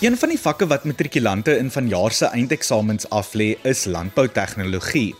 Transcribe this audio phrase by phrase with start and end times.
[0.00, 5.10] Een van die vakke wat matrikulante in vanjaar se eindeksamens aflê, is landboutegnologie.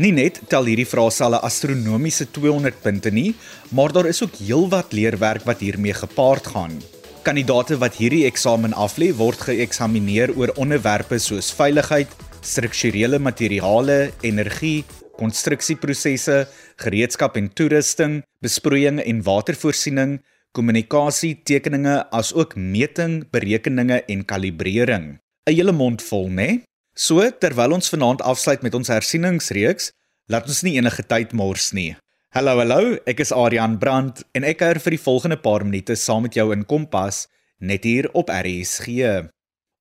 [0.00, 3.34] Nie net tel hierdie vraestelle astronomiese 200 punte nie,
[3.76, 6.80] maar daar is ook heelwat leerwerk wat hiermee gepaard gaan.
[7.28, 12.08] Kandidate wat hierdie eksamen aflê, word geëksamineer oor onderwerpe soos veiligheid,
[12.40, 14.86] strukturele materiale, energie,
[15.20, 16.46] konstruksieprosesse,
[16.80, 20.22] gereedskap en toerusting, besproeiing en watervoorsiening,
[20.52, 25.18] kommunikasie, tekeninge asook meting, berekeninge en kalibrering.
[25.48, 26.34] 'n Hele mond vol, né?
[26.34, 26.62] Nee?
[26.94, 29.90] So, terwyl ons vanaand afsluit met ons hersieningsreeks,
[30.28, 31.96] laat ons nie enige tyd mors nie.
[32.32, 36.22] Hallo, hallo, ek is Adrian Brandt en ek kuier vir die volgende paar minute saam
[36.22, 37.26] met jou in Kompas
[37.60, 39.28] net hier op RSG.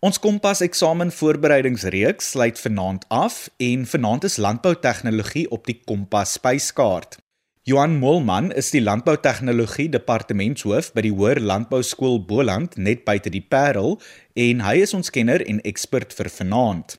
[0.02, 7.20] Ons Kompas eksamen voorbereidingsreeks sluit vanaand af en vanaand is landboutegnologie op die Kompas spyskaart.
[7.64, 13.44] Johan Molman is die landboutegnologie departementshoof by die Hoër Landbou Skool Boland net buite die
[13.46, 14.00] Parel
[14.34, 16.96] en hy is ons kenner en ekspert vir vanaand.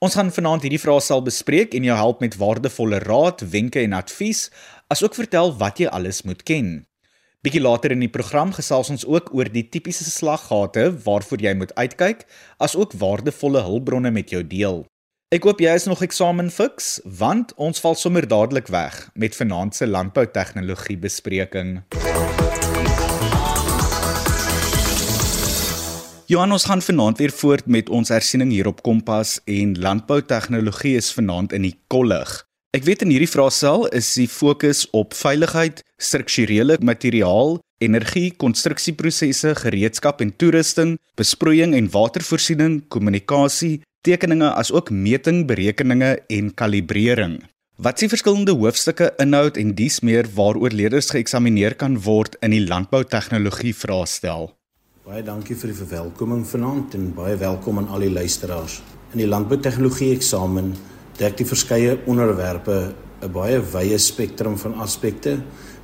[0.00, 3.98] Ons gaan vanaand hierdie vrae sal bespreek en jou help met waardevolle raad, wenke en
[4.00, 4.46] advies,
[4.88, 6.72] asook vertel wat jy alles moet ken.
[7.44, 11.76] Bietjie later in die program gesels ons ook oor die tipiese slaggate waarvoor jy moet
[11.76, 12.24] uitkyk,
[12.56, 14.86] asook waardevolle hulpbronne met jou deel.
[15.34, 19.74] Ek hoop jy is nog eksamen fiks, want ons val sommer dadelik weg met vanaand
[19.74, 21.80] se landboutegnologie bespreking.
[26.30, 31.10] Johan, ons gaan vanaand weer voort met ons hersiening hier op Kompas en landboutegnologie is
[31.18, 32.44] vanaand in die kollig.
[32.70, 40.22] Ek weet in hierdie vraestel is die fokus op veiligheid, strukturele materiaal, energie, konstruksieprosesse, gereedskap
[40.22, 47.40] en toerusting, besproeiing en watervoorsiening, kommunikasie, tekeninge asook meting, berekeninge en kalibrering.
[47.82, 52.62] Wat s'ie verskillende hoofstukke inhoud en dies meer waaroor leerders geëksamineer kan word in die
[52.62, 54.52] landboutegnologie vraestel?
[55.06, 58.78] Baie dankie vir die verwelkoming vanaand en baie welkom aan al die luisteraars.
[59.12, 60.70] In die landboutegnologie eksamen
[61.18, 65.40] dek die verskeie onderwerpe 'n baie wye spektrum van aspekte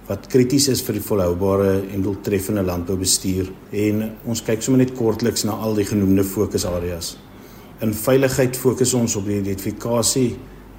[0.06, 5.44] wat krities is vir die volhoubare en doeltreffende landboubestuur en ons kyk sommer net kortliks
[5.44, 7.16] na al die genoemde fokusareas.
[7.82, 10.36] In veiligheid fokus ons op die identifikasie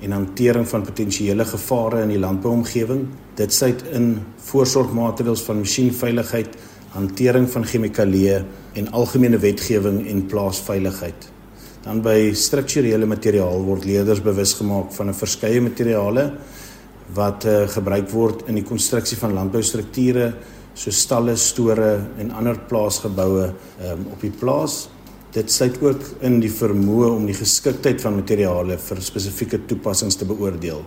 [0.08, 3.02] en hantering van potensiële gevare in die landbouomgewing.
[3.36, 6.56] Dit sluit in voorsorgmaatreëls van masjienveiligheid,
[6.94, 8.38] hantering van chemikalieë
[8.80, 11.28] en algemene wetgewing en plaasveiligheid.
[11.84, 16.32] Dan by strukturele materiaal word leerders bewus gemaak van 'n verskeie materiale
[17.14, 20.34] wat uh, gebruik word in die konstruksie van landboustrukture
[20.74, 23.52] soos stalle, store en ander plaasgeboue
[23.84, 24.88] um, op die plaas
[25.34, 30.28] Dit sluit ook in die vermoë om die geskiktheid van materiale vir spesifieke toepassings te
[30.30, 30.84] beoordeel.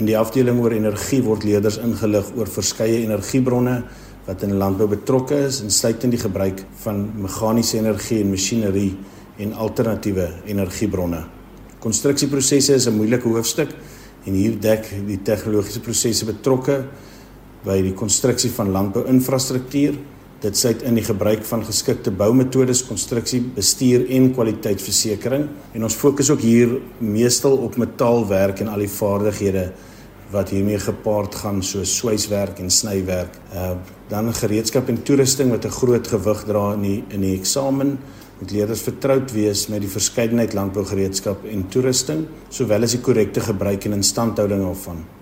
[0.00, 3.74] In die afdeling oor energie word leerders ingelig oor verskeie energiebronne
[4.24, 8.94] wat in landbou betrokke is en sluit in die gebruik van meganiese energie en masjinerie
[9.44, 11.26] en alternatiewe energiebronne.
[11.84, 13.76] Konstruksieprosesse is 'n moeilike hoofstuk
[14.24, 16.84] en hier dek die tegnologiese prosesse betrokke
[17.64, 24.04] by die konstruksie van landbouinfrastruktuur Dit sluit in die gebruik van geskikte boumetodes, konstruksie, bestuur
[24.12, 29.70] en kwaliteitsversekering en ons fokus ook hier meestal op metaalwerk en al die vaardighede
[30.34, 33.40] wat hiermee gepaard gaan soos swyswerk en snywerk.
[33.54, 33.76] Uh
[34.06, 37.98] dan gereedskap en toerusting wat 'n groot gewig dra in die in die eksamen.
[38.38, 43.84] Moet leerders vertroud wees met die verskeidenheid landbougereedskap en toerusting, sowel as die korrekte gebruik
[43.84, 45.15] en instandhouding daarvan.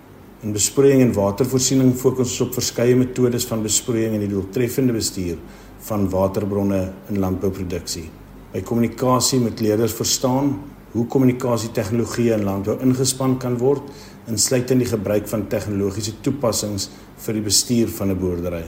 [0.45, 5.39] In besproeiing en watervoorsiening fokus ons op verskeie metodes van besproeiing en die doeltreffende bestuur
[5.87, 8.03] van waterbronne in landbouproduksie.
[8.51, 10.51] By kommunikasie moet leerders verstaan
[10.91, 13.89] hoe kommunikasietegnologie in landbou ingespan kan word,
[14.29, 16.91] insluitend die gebruik van tegnologiese toepassings
[17.25, 18.63] vir die bestuur van 'n boerdery.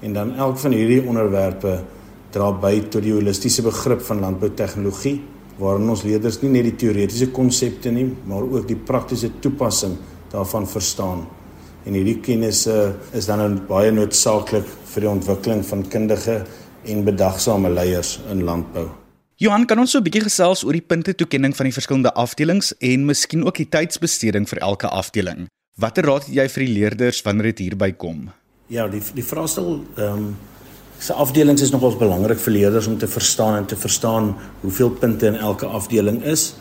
[0.00, 1.82] En dan elk van hierdie onderwerpe
[2.32, 5.20] dra by tot die holistiese begrip van landboutegnologie
[5.58, 9.98] waarin ons leerders nie net die teoretiese konsepte nie, maar ook die praktiese toepassing
[10.30, 11.26] daarvan verstaan.
[11.84, 12.66] En hierdie kennis
[13.16, 16.42] is dan baie noodsaaklik vir die ontwikkeling van kundige
[16.84, 18.88] en bedagsame leiers in landbou.
[19.40, 22.74] Johan, kan ons so 'n bietjie gesels oor die punte toekenning van die verskillende afdelings
[22.78, 25.48] en miskien ook die tydsbesteding vir elke afdeling?
[25.78, 28.30] Watter raad het jy vir die leerders wanneer dit hierby kom?
[28.68, 30.36] Ja, die die vraestel ehm um,
[30.98, 35.26] se afdelings is nogals belangrik vir leerders om te verstaan en te verstaan hoeveel punte
[35.26, 36.54] in elke afdeling is.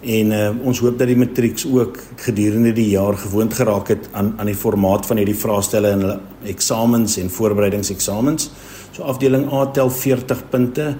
[0.00, 4.32] En uh, ons hoop dat die matrieks ook gedurende die jaar gewoond geraak het aan
[4.40, 6.18] aan die formaat van hierdie vraestelle in hulle
[6.48, 8.48] eksamens en voorbereidingseksamens.
[8.96, 10.94] So afdeling A tel 40 punte,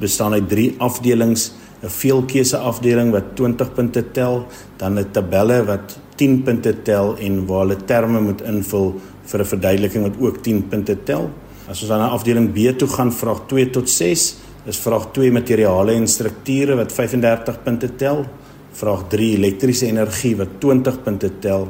[0.00, 1.52] bestaan uit 3 afdelings,
[1.82, 7.46] 'n veelkeuse afdeling wat 20 punte tel, dan 'n tabelle wat 10 punte tel en
[7.46, 11.30] waar hulle terme moet invul vir 'n verduideliking wat ook 10 punte tel.
[11.68, 14.36] As ons dan na afdeling B toe gaan, vraag 2 tot 6
[14.66, 18.26] is vraag 2 materiale en strukture wat 35 punte tel.
[18.72, 21.66] Vraag 3 elektriese energie wat 20 punte tel.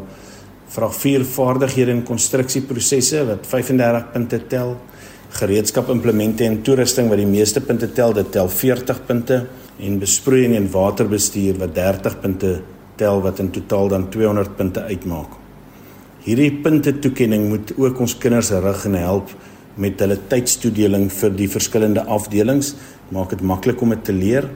[0.70, 4.76] Vraag 4 vaardighede in konstruksieprosesse wat 35 punte tel.
[5.40, 9.44] Gereedskap, implemente en toerusting wat die meeste punte tel, dit tel 40 punte
[9.80, 12.54] en besproeiing en waterbestuur wat 30 punte
[13.00, 15.38] tel wat in totaal dan 200 punte uitmaak.
[16.20, 19.30] Hierdie punte toekenning moet ook ons kinders rig en help
[19.80, 22.74] met hulle tydstoedeling vir die verskillende afdelings,
[23.14, 24.50] maak dit maklik om dit te leer.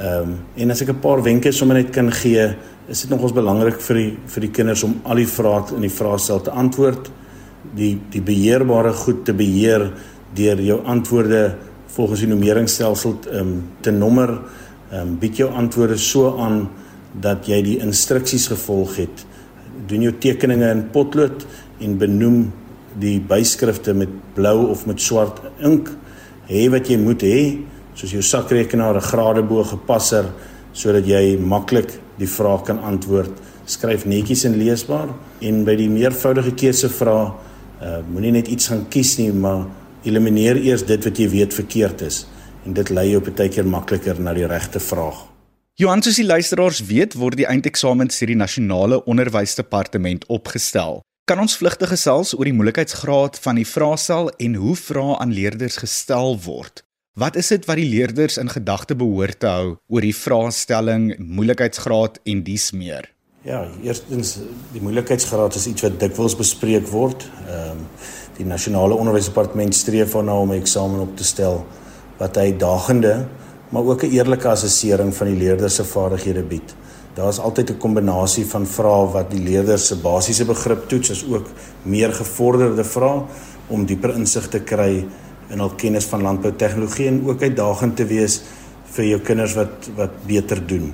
[0.00, 2.56] Ehm um, en as ek 'n paar wenke sommer net kan gee,
[2.88, 5.92] is dit nogals belangrik vir die vir die kinders om al die vrae in die
[5.92, 7.10] vraestel te antwoord,
[7.74, 9.92] die die beheerbare goed te beheer
[10.34, 11.56] deur jou antwoorde
[11.86, 14.40] volgens die nummeringsstelsel um, te nommer,
[14.90, 16.70] ehm um, bied jou antwoorde so aan
[17.20, 19.26] dat jy die instruksies gevolg het.
[19.86, 21.46] Doen jou tekeninge in potlood
[21.80, 22.52] en benoem
[22.98, 25.90] die byskrifte met blou of met swart ink
[26.48, 27.58] hê wat jy moet hê
[28.00, 30.24] soos jou sakrekenaar 'n gradeboog gepasser
[30.72, 33.30] sodat jy maklik die vraag kan antwoord.
[33.64, 35.08] Skryf netjies en leesbaar
[35.40, 37.34] en by die meervoudige keuse vra
[37.82, 39.66] uh, moenie net iets gaan kies nie maar
[40.04, 42.26] elimineer eers dit wat jy weet verkeerd is
[42.64, 45.26] en dit lei jou baie keer makliker na die regte vraag.
[45.76, 51.00] Johan soos die luisteraars weet word die eindeksamens deur die nasionale onderwysdepartement opgestel.
[51.24, 55.76] Kan ons vlugtig gesels oor die moeilikheidsgraad van die vraestel en hoe vrae aan leerders
[55.76, 56.82] gestel word?
[57.18, 62.20] Wat is dit wat die leerders in gedagte behoort te hou oor die vraestelling, moeilikheidsgraad
[62.22, 63.08] en dies meer?
[63.42, 64.36] Ja, eerstens
[64.70, 67.26] die moeilikheidsgraad is iets wat dikwels bespreek word.
[67.48, 67.86] Ehm um,
[68.40, 71.66] die nasionale onderwysdepartement streef daarna om 'n eksamen op te stel
[72.16, 73.26] wat uitdagende,
[73.68, 76.74] maar ook 'n eerlike assessering van die leerders se vaardighede bied.
[77.14, 81.24] Daar is altyd 'n kombinasie van vrae wat die leerders se basiese begrip toets, is
[81.26, 81.46] ook
[81.82, 83.24] meer gevorderde vrae
[83.66, 85.06] om dieper insig te kry
[85.50, 88.40] in hul kennis van landboutegnologie en ook uitdagend te wees
[88.94, 90.90] vir jou kinders wat wat beter doen.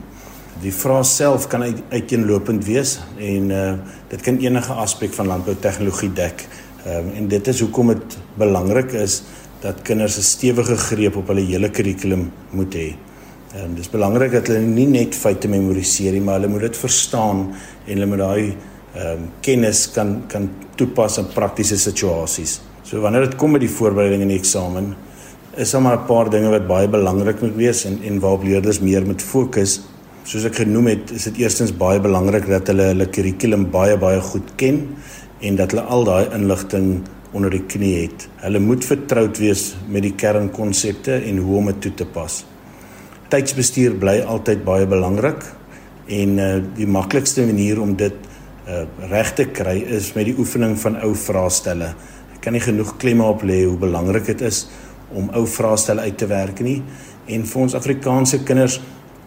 [0.63, 3.73] Die vrae self kan uit, uiteenlopend wees en uh
[4.11, 6.47] dit kan enige aspek van landboutegnologie dek.
[6.85, 9.23] Ehm um, en dit is hoekom dit belangrik is
[9.61, 12.95] dat kinders 'n stewige greep op hulle hele kurrikulum moet hê.
[13.55, 16.77] Ehm um, dis belangrik dat hulle nie net feite memoriseer nie, maar hulle moet dit
[16.77, 17.53] verstaan
[17.87, 18.57] en hulle moet daai
[18.95, 22.61] ehm um, kennis kan kan toepas in praktiese situasies.
[22.87, 24.93] So wanneer dit kom by die voorbereiding in die eksamen,
[25.59, 28.81] is daar maar 'n paar dinge wat baie belangrik moet wees en en waarop leerders
[28.81, 29.81] meer moet fokus.
[30.25, 34.21] Soos ek genoem het, is dit eerstens baie belangrik dat hulle hulle kurrikulum baie baie
[34.21, 34.97] goed ken
[35.41, 37.03] en dat hulle al daai inligting
[37.33, 38.29] onder die knie het.
[38.37, 42.45] Hulle moet vertroud wees met die kernkonsepte en hoe om dit toe te pas
[43.33, 45.43] tydsbestuur bly altyd baie belangrik
[46.07, 48.15] en uh, die maklikste manier om dit
[48.67, 51.91] uh, reg te kry is met die oefening van ou vraestelle.
[52.47, 54.69] Kan nie genoeg klem op lê hoe belangrik dit is
[55.11, 56.77] om ou vraestelle uit te werk nie
[57.27, 58.77] en vir ons Afrikaanse kinders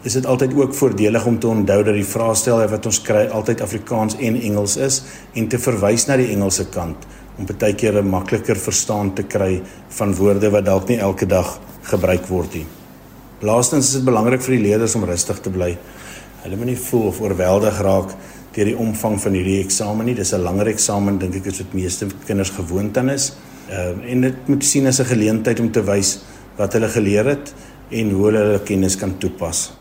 [0.07, 3.65] is dit altyd ook voordelig om te onthou dat die vraestel wat ons kry altyd
[3.65, 5.01] Afrikaans en Engels is
[5.35, 7.03] en te verwys na die Engelse kant
[7.35, 9.61] om baie keer 'n makliker verstaan te kry
[9.99, 12.65] van woorde wat dalk nie elke dag gebruik word nie.
[13.41, 15.77] Laastens is dit belangrik vir die leerders om rustig te bly.
[16.43, 18.15] Hulle moet nie voel of oorweldig raak
[18.55, 20.15] deur die omvang van hierdie eksamen nie.
[20.15, 23.33] Dis 'n langer eksamen dink ek is wat meeste kinders gewoond aan is.
[23.69, 26.19] Ehm uh, en dit moet sien as 'n geleentheid om te wys
[26.57, 27.53] wat hulle geleer het
[27.89, 29.71] en hoe hulle hulle kennis kan toepas.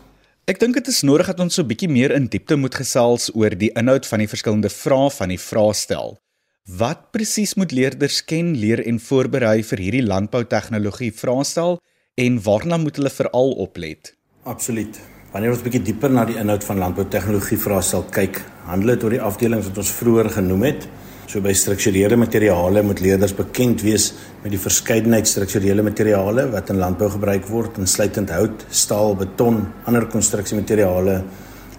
[0.49, 3.29] Ek dink dit is nodig dat ons so 'n bietjie meer in diepte moet gesels
[3.35, 6.17] oor die inhoud van die verskillende vrae van die vraestel.
[6.65, 11.79] Wat presies moet leerders ken, leer en voorberei vir hierdie landboutegnologie vraestel
[12.15, 14.15] en waarna moet hulle veral oplet?
[14.43, 14.99] Absoluut.
[15.29, 19.13] Wanneer ons 'n bietjie dieper na die inhoud van landboutegnologie vraestel kyk, handel dit oor
[19.13, 20.87] die afdelings wat ons vroeër genoem het.
[21.27, 26.79] So by strukturele materiale moet leerders bekend wees met die verskeidenheid strukturele materiale wat in
[26.79, 31.23] landbou gebruik word, insluitend hout, staal, beton, ander konstruksiemateriale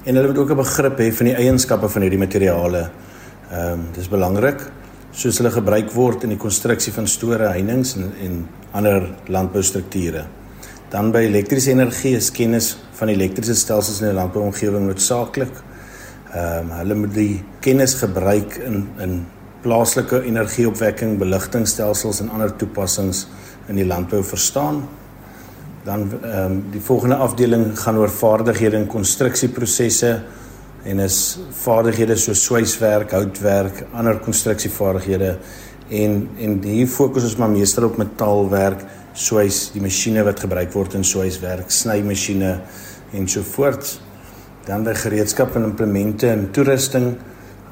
[0.04, 2.90] en hulle moet ook 'n begrip hê van die eienskappe van hierdie materiale.
[3.50, 4.60] Ehm um, dis belangrik
[5.12, 10.39] soos hulle gebruik word in die konstruksie van store, heininge en en ander landboustrukture.
[10.90, 15.52] Dan by elektriese energie is kennis van elektriese stelsels in 'n landbouomgewing noodsaaklik.
[16.34, 19.26] Ehm um, hulle moet die kennis gebruik in in
[19.62, 23.26] plaaslike energieopwekking, beligtingstelsels en ander toepassings
[23.68, 24.88] in die landbou verstaan.
[25.84, 30.22] Dan ehm um, die volgende afdeling gaan oor vaardighede in konstruksieprosesse
[30.82, 35.36] en is vaardighede soos swyswerk, houtwerk, ander konstruksievaardighede
[35.90, 40.94] en en hier fokus ons maar meestal op metaalwerk, swys, die masjiene wat gebruik word
[40.94, 42.60] in swyswerk, snymasjiene
[43.12, 44.00] en so voort.
[44.66, 47.16] Dan die gereedskap en implemente en toerusting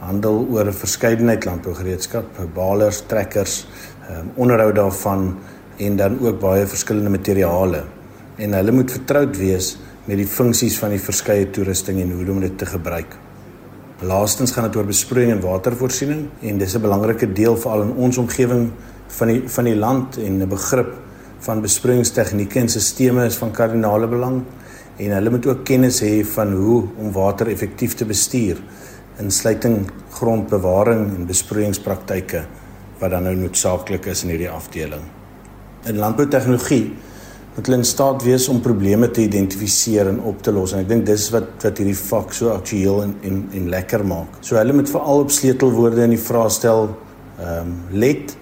[0.00, 3.66] handel oor 'n verskeidenheid landbougereedskap, balers, trekkers,
[4.10, 5.38] um, onderhoud daarvan
[5.78, 7.84] en dan ook baie verskillende materiale.
[8.38, 9.72] en hulle moet vertroud wees
[10.06, 13.16] met die funksies van die verskeie toerusting en hoe om dit te gebruik.
[14.06, 18.18] Laastens gaan dit oor besproeiing en watervoorsiening en dis 'n belangrike deel veral in ons
[18.18, 18.70] omgewing
[19.08, 20.94] van die van die land en 'n begrip
[21.44, 24.42] van besproeiingstegnieke en stelsels is van kardinale belang
[24.98, 28.58] en hulle moet ook kennis hê van hoe om water effektief te bestuur
[29.22, 29.82] insluiting
[30.18, 32.44] grondbewaring en besproeiingspraktyke
[32.98, 35.04] wat dan nou noodsaaklik is in hierdie afdeling.
[35.86, 36.88] In landboutegnologie
[37.54, 40.90] moet hulle in staat wees om probleme te identifiseer en op te los en ek
[40.90, 44.38] dink dis wat wat hierdie vak so aktueel en en en lekker maak.
[44.46, 46.90] So hulle moet veral op sleutelwoorde in die vraestel
[47.38, 48.34] ehm um, let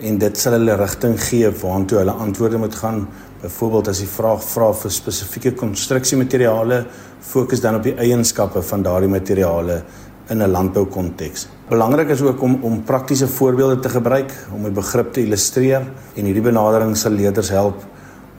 [0.00, 3.06] en dit sal hulle rigting gee waartoe hulle antwoorde moet gaan.
[3.40, 6.84] Byvoorbeeld as die vraag vra vir spesifieke konstruksiemateriale,
[7.20, 9.82] fokus dan op die eienskappe van daardie materiale
[10.30, 11.48] in 'n landboukonteks.
[11.68, 15.82] Belangrik is ook om om praktiese voorbeelde te gebruik om 'n begrip te illustreer
[16.14, 17.84] en hierdie benadering sal leerders help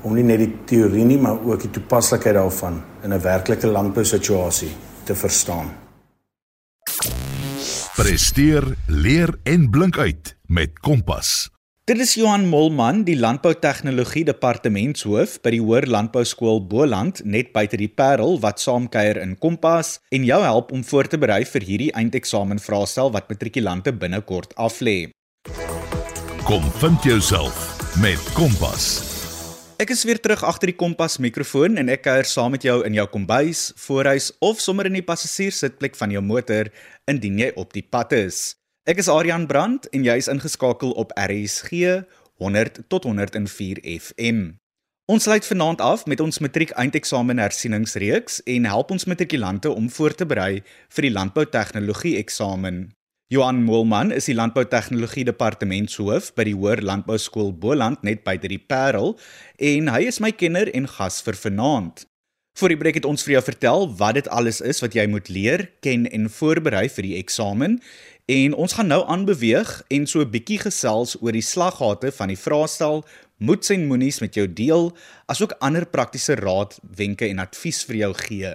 [0.01, 4.71] om nie net die teorie nie, maar ook die toepaslikheid daarvan in 'n werklike landbousituasie
[5.03, 5.71] te verstaan.
[7.95, 11.47] Presteer, leer en blink uit met Kompas.
[11.87, 17.89] Dit is Johan Molman, die landboutegnologie departementshoof by die Hoër Landbouskool Boland net buite die
[17.89, 22.59] Parel wat saamkuier in Kompas en jou help om voor te berei vir hierdie eindeksamen
[22.59, 24.97] vraestel wat matrikulante binnekort aflê.
[26.43, 27.65] Kom vind jouself
[28.03, 28.91] met Kompas.
[29.81, 32.99] Ek is weer terug agter die Kompas mikrofoon en ek kuier saam met jou in
[32.99, 36.69] jou kombuis, voorhuis of sommer in die passasierssitplek van jou motor
[37.09, 38.60] indien jy op die pad is.
[38.89, 42.01] Ek is Aryan Brandt en jy is ingeskakel op RSG
[42.41, 44.39] 100 tot 104 FM.
[45.05, 50.17] Ons sluit vanaand af met ons matriek eindeksamen hersieningsreeks en help ons matrikulante om voor
[50.17, 50.63] te berei
[50.97, 52.87] vir die landboutegnologie eksamen.
[53.29, 59.13] Johan Moelman is die landboutegnologie departementshoof by die Hoër Landbouskool Boland net buite die Parel
[59.61, 62.07] en hy is my kenner en gas vir vanaand.
[62.59, 65.29] Voor die breek het ons vir jou vertel wat dit alles is wat jy moet
[65.31, 67.77] leer, ken en voorberei vir die eksamen
[68.31, 72.37] En ons gaan nou aanbeweeg en so 'n bietjie gesels oor die slaggate van die
[72.37, 73.03] vraestel,
[73.37, 74.95] moets en moenies met jou deel,
[75.25, 78.51] asook ander praktiese raad, wenke en advies vir jou gee.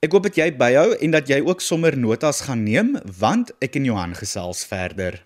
[0.00, 3.76] Ek hoop dat jy byhou en dat jy ook sommer notas gaan neem want ek
[3.76, 5.22] en Johan gesels verder.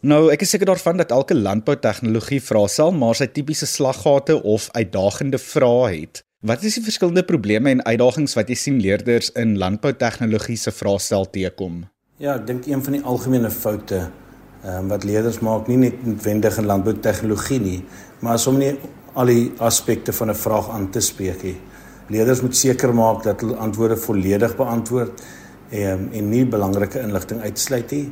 [0.00, 5.38] Nou, ek is seker daarvan dat elke landboutegnologie vraestel maar sy tipiese slaggate of uitdagende
[5.38, 6.22] vrae het.
[6.42, 11.28] Wat is die verskillende probleme en uitdagings wat jy sien leerders in landboutegnologie se vraestel
[11.30, 11.76] teekom?
[12.18, 14.00] Ja, ek dink een van die algemene foute
[14.66, 17.76] um, wat leerders maak nie net noodwendig in landboutegnologie nie,
[18.26, 18.72] maar as om nie
[19.14, 21.54] al die aspekte van 'n vraag aan te spreek nie.
[22.10, 25.22] Leerders moet seker maak dat hulle antwoorde volledig beantwoord
[25.70, 28.10] ehm um, en nie belangrike inligting uitsluit nie.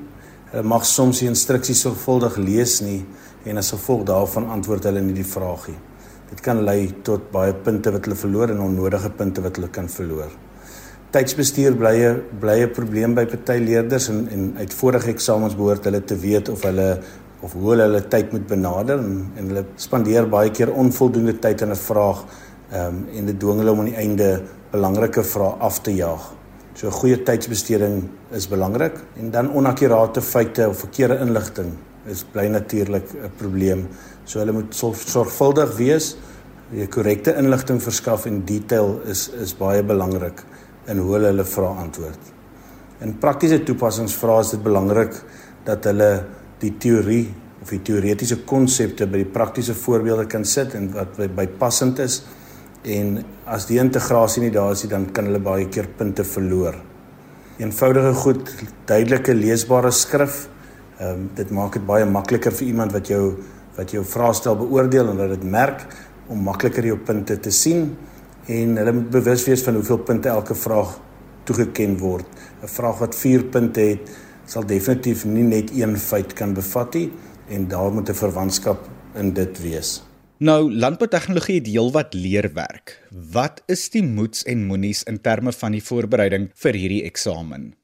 [0.55, 3.05] Hulle mag soms die instruksies sorgvuldig lees nie
[3.45, 5.90] en as gevolg daarvan antwoord hulle nie die vraag nie.
[6.31, 9.89] Dit kan lei tot baie punte wat hulle verloor en onnodige punte wat hulle kan
[9.91, 10.31] verloor.
[11.11, 15.85] Tydsbestuur bly 'n bly 'n probleem by party leerders en en uit vorige eksamens behoort
[15.85, 17.01] hulle te weet of hulle
[17.43, 21.63] of hoe hulle hulle tyd moet benader en, en hulle spandeer baie keer onvoldoende tyd
[21.63, 22.25] aan 'n vraag
[22.71, 26.33] ehm um, en dit dwing hulle om aan die einde belangrike vrae af te jaag.
[26.75, 31.75] So goeie tydsbesteding is belangrik en dan onakkurate feite of verkeerde inligting
[32.07, 33.89] is bly natuurlik 'n probleem
[34.31, 36.13] So hulle moet sorgvuldig wees.
[36.71, 40.45] Die korrekte inligting verskaf en detail is is baie belangrik
[40.91, 42.29] in hoe hulle hulle vrae antwoord.
[43.03, 45.17] In praktiese toepassingsvrae is dit belangrik
[45.67, 46.11] dat hulle
[46.63, 47.25] die teorie
[47.61, 52.21] of die teoretiese konsepte by die praktiese voorbeelde kan sit en wat bypassend is
[52.87, 53.19] en
[53.51, 56.79] as die integrasie nie daar is nie dan kan hulle baie keer punte verloor.
[57.61, 58.55] Eenvoudige goed,
[58.89, 60.47] duidelike leesbare skrif.
[61.01, 63.25] Ehm um, dit maak dit baie makliker vir iemand wat jou
[63.77, 65.87] wat jou vraestel beoordeel en dat dit merk
[66.29, 67.95] om makliker jou punte te sien
[68.47, 70.99] en hulle moet bewus wees van hoeveel punte elke vraag
[71.49, 72.27] toegeken word.
[72.63, 74.11] 'n Vraag wat 4 punte het,
[74.45, 77.11] sal definitief nie net een feit kan bevat nie
[77.49, 80.03] en daar moet 'n verwantskap in dit wees.
[80.39, 83.09] Nou, landboutegnologie het heelwat leerwerk.
[83.33, 87.80] Wat is die moets en moenies in terme van die voorbereiding vir hierdie eksamen?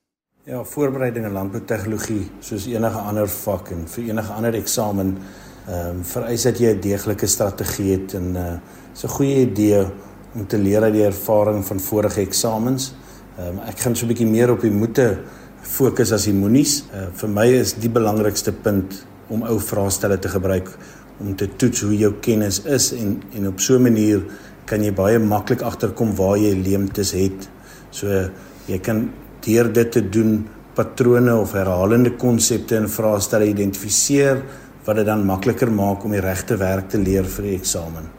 [0.47, 5.09] Ja, voorbereiding in landboutegnologie, soos enige ander vak en vir enige ander eksamen,
[5.67, 9.81] ehm um, vereis dat jy 'n deeglike strategie het en 'n uh, 'n goeie idee
[10.35, 12.95] om te leer uit die ervaring van vorige eksamens.
[13.39, 15.19] Ehm um, ek gaan so 'n bietjie meer op die moete
[15.63, 16.85] fokus as die moenies.
[16.95, 20.79] Uh, vir my is die belangrikste punt om ou vraestelle te gebruik
[21.19, 24.23] om te toets hoe jou kennis is en en op so 'n manier
[24.65, 27.49] kan jy baie maklik agterkom waar jy leemtes het.
[27.91, 28.31] So
[28.67, 29.11] jy kan
[29.47, 30.41] deur dit te doen
[30.77, 34.43] patrone of herhalende konsepte in vraestelle identifiseer
[34.87, 38.11] wat dit dan makliker maak om die regte werk te leer vir die eksamen.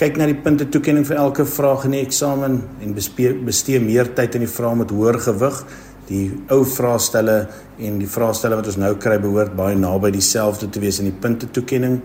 [0.00, 4.36] Kyk na die punte toekenning vir elke vraag in die eksamen en bestee meer tyd
[4.36, 5.62] aan die vrae met hoër gewig.
[6.08, 7.36] Die ou vraestelle
[7.78, 11.18] en die vraestelle wat ons nou kry behoort baie naby dieselfde te wees in die
[11.26, 12.00] punte toekenning.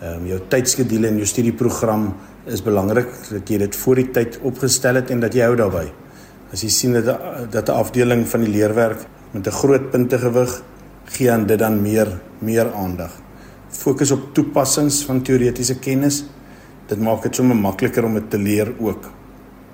[0.00, 2.08] Ehm um, jou tydskedule en jou studieprogram
[2.48, 5.92] is belangrik dat jy dit voor die tyd opgestel het en dat jy hou daarbey.
[6.52, 10.62] As jy sien dat dat 'n afdeling van die leerwerk met 'n groot puntegewig
[11.04, 13.10] gee aan dit dan meer meer aandag.
[13.68, 16.24] Fokus op toepassings van teoretiese kennis.
[16.86, 19.10] Dit maak dit sommer makliker om dit te leer ook.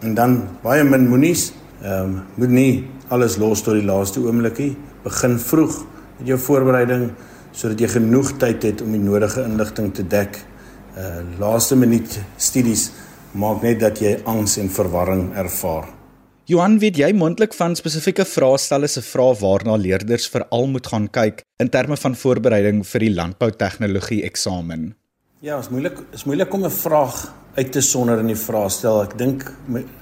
[0.00, 1.52] En dan baie min moenies.
[1.82, 4.76] Ehm um, moet nie alles los tot die laaste oomblikie.
[5.02, 5.84] Begin vroeg
[6.18, 7.10] met jou voorbereiding
[7.52, 10.44] sodat jy genoeg tyd het om die nodige inligting te dek.
[10.98, 12.90] Uh laaste minuut studies
[13.32, 15.93] maak net dat jy angs en verwarring ervaar.
[16.44, 21.38] Johan, weet jy moontlik van spesifieke vraestelle se vrae waarna leerders veral moet gaan kyk
[21.62, 24.90] in terme van voorbereiding vir die landboutegnologie eksamen?
[25.40, 29.02] Ja, is moeilik, is moeilik om 'n vraag uit te sonder in die vraestel.
[29.04, 29.52] Ek dink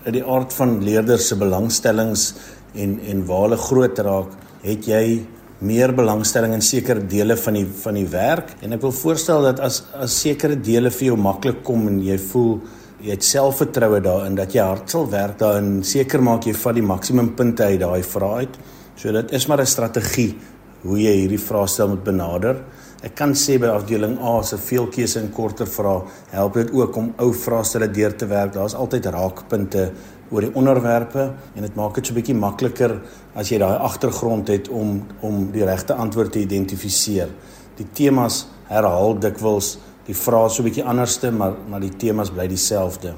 [0.05, 2.35] uit die aard van leerders se belangstellings
[2.75, 5.23] en en waar hulle groot raak, het jy
[5.61, 9.61] meer belangstelling in sekere dele van die van die werk en ek wil voorstel dat
[9.61, 12.61] as as sekere dele vir jou maklik kom en jy voel
[13.03, 16.87] jy het selfvertroue daarin dat jy hard sal werk daarin seker maak jy vat die
[16.87, 18.59] maksimum punte uit daai vrae uit.
[18.97, 20.39] So dit is maar 'n strategie
[20.83, 22.63] hoe jy hierdie vraestel moet benader.
[23.03, 26.97] Ek kan sê by afdeling A se veel keuse en korter vrae help dit ook
[26.97, 28.53] om ou vraestelle deur te werk.
[28.53, 29.91] Daar's altyd raakpunte
[30.31, 33.01] oor die onderwerpe en dit maak dit so bietjie makliker
[33.35, 37.29] as jy daai agtergrond het om om die regte antwoord te identifiseer.
[37.77, 42.49] Die temas herhaal dikwels die vrae so 'n bietjie anderste, maar maar die temas bly
[42.49, 43.15] dieselfde.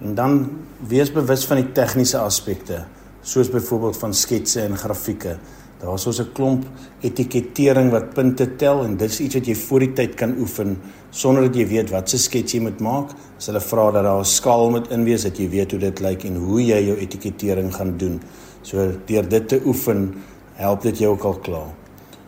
[0.00, 0.50] En dan
[0.88, 2.84] wees bewus van die tegniese aspekte,
[3.22, 5.38] soos byvoorbeeld van sketse en grafieke.
[5.80, 6.64] Daar's ons 'n klomp
[7.00, 10.78] etikettering wat punte tel en dit is iets wat jy voor die tyd kan oefen
[11.10, 13.10] sonder dat jy weet wat se skets jy moet maak.
[13.38, 16.24] As hulle vra dat daar 'n skaal moet inwees, dat jy weet hoe dit lyk
[16.24, 18.20] en hoe jy jou etikettering gaan doen.
[18.62, 20.14] So deur dit te oefen,
[20.54, 21.74] help dit jou ook al klaar.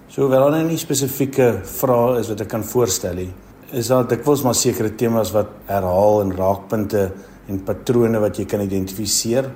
[0.09, 3.33] So wel dan nie spesifieke vrae is wat ek kan voorstel nie
[3.77, 7.03] is daar dikwels maar sekere temas wat herhaal en raakpunte
[7.51, 9.51] en patrone wat jy kan identifiseer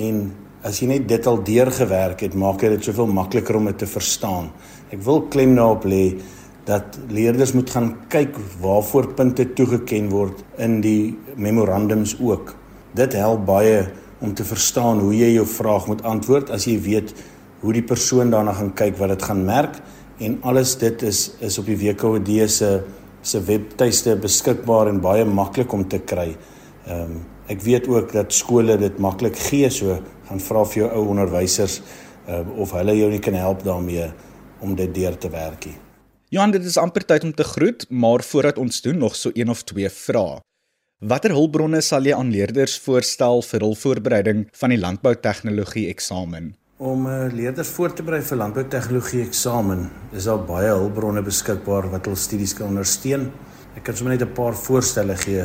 [0.00, 0.24] en
[0.64, 4.48] as jy net dit al deurgewerk het, maak dit soveel makliker om dit te verstaan.
[4.92, 6.16] Ek wil klem daarop lê
[6.64, 12.54] dat leerders moet gaan kyk waarvoor punte toegeken word in die memorandums ook.
[12.96, 13.82] Dit help baie
[14.24, 17.12] om te verstaan hoe jy jou vraag moet antwoord as jy weet
[17.60, 19.80] hoe die persoon daarna gaan kyk wat dit gaan merk
[20.24, 22.70] en alles dit is is op die WKOD se
[23.24, 26.34] se webtuiste beskikbaar en baie maklik om te kry.
[26.86, 29.98] Ehm um, ek weet ook dat skole dit maklik gee, so
[30.30, 31.82] gaan vra vir jou ou onderwysers
[32.24, 34.06] uh, of hulle jou nie kan help daarmee
[34.64, 35.76] om dit deur te werk nie.
[36.32, 39.52] Johan, dit is amper tyd om te groet, maar voordat ons doen nog so een
[39.52, 40.40] of twee vrae.
[41.04, 46.54] Watter hulpbronne sal jy aan leerders voorstel vir hul voorbereiding van die landboutegnologie eksamen?
[46.76, 52.08] Om uh, leerders voor te berei vir landboutegnologie eksamen, is daar baie hulpbronne beskikbaar wat
[52.10, 53.28] hul studies kan ondersteun.
[53.78, 55.44] Ek kan sommer net 'n paar voorstelle gee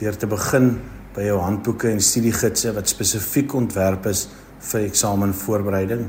[0.00, 0.80] deur te begin
[1.12, 4.28] by jou handboeke en studiegidse wat spesifiek ontwerp is
[4.60, 6.08] vir eksamenvoorbereiding.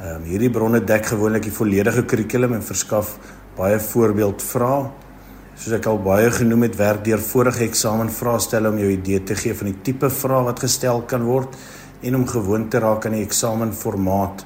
[0.00, 3.18] Ehm um, hierdie bronne dek gewoonlik die volledige kurrikulum en verskaf
[3.56, 4.88] baie voorbeeldvrae.
[5.56, 9.52] Soos ek al baie genoem het, werk deur vorige eksamenvraestelle om jou idee te gee
[9.54, 11.54] van die tipe vrae wat gestel kan word
[12.00, 14.44] en om gewoon te raak aan die eksamenformaat.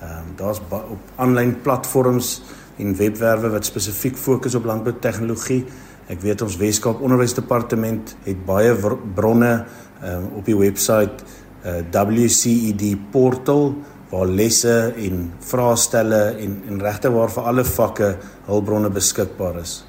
[0.00, 2.42] Ehm um, daar's op aanlyn platforms
[2.76, 5.64] en webwerwe wat spesifiek fokus op landboutegnologie.
[6.06, 8.76] Ek weet ons Weskaap Onderwysdepartement het baie
[9.14, 9.64] bronne
[10.02, 11.24] ehm um, op die webwerf
[11.66, 13.74] uh, WCED portal
[14.10, 19.84] waar lesse en vraestelle en en regte waar vir alle vakke hulpbronne beskikbaar is.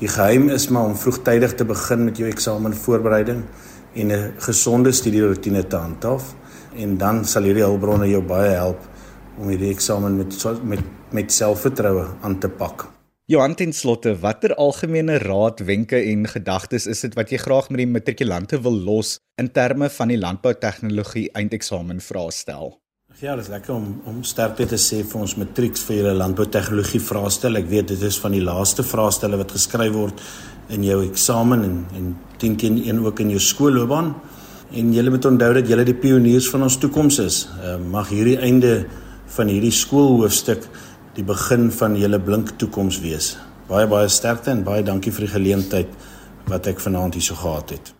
[0.00, 3.44] Die geheim is maar om vroegtydig te begin met jou eksamenvoorbereiding
[3.94, 6.34] en 'n gesonde studierotine te handhaaf
[6.76, 8.88] en dan sal hierdie hulpbronne jou baie help
[9.38, 12.86] om hierdie eksamen met met met selfvertroue aan te pak.
[13.26, 17.78] Johan ten slotte, watter algemene raad, wenke en gedagtes is dit wat jy graag met
[17.84, 22.74] die matrikulante wil los in terme van die landboutegnologie eindeksamen vraestel?
[23.20, 27.00] Ja, dit is lekker om om sterk te sê vir ons matrieks vir julle landboutegnologie
[27.00, 27.60] vraestel.
[27.60, 30.22] Ek weet dit is van die laaste vraestelle wat geskryf word
[30.74, 34.14] in jou eksamen en en 10 teen 1 ook in jou skoolloopbaan.
[34.72, 37.42] En julle moet onthou dat julle die pioniers van ons toekoms is.
[37.60, 38.86] Uh, mag hierdie einde
[39.36, 40.64] van hierdie skoolhoofstuk
[41.16, 43.34] die begin van julle blink toekoms wees.
[43.68, 45.92] Baie baie sterkte en baie dankie vir die geleentheid
[46.48, 47.92] wat ek vanaand hierso gehad het.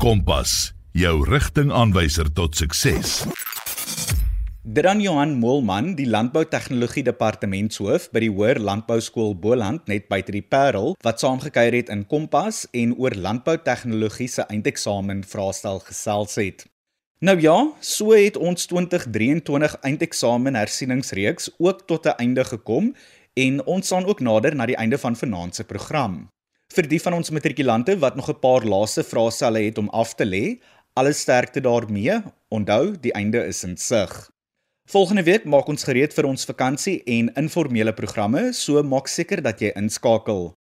[0.00, 3.20] Kompas, jou rigtingaanwyser tot sukses.
[4.64, 10.92] Dran Johan Moelman, die landboutegnologie departementshoof by die Hoër Landbouskool Boland net buite die Parel,
[11.02, 16.62] wat saamgekyer het in Kompas en oor landboutegnologie se eindeksamen vraestel gesels het.
[17.18, 22.94] Nou ja, so het ons 2023 eindeksamen hersieningsreeks ook tot 'n einde gekom
[23.34, 26.28] en ons staan ook nader na die einde van vanaand se program.
[26.72, 30.24] Vir die van ons matrikulante wat nog 'n paar laaste vraestelle het om af te
[30.24, 30.62] lê,
[30.94, 32.22] alles sterkte daarmee.
[32.48, 34.31] Onthou, die einde is in sig.
[34.90, 39.62] Volgende week maak ons gereed vir ons vakansie en informele programme, so maak seker dat
[39.62, 40.56] jy inskakel.